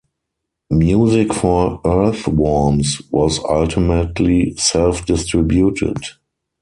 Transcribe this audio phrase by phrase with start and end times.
[0.71, 5.97] "Music for Earthworms" was ultimately self-distributed.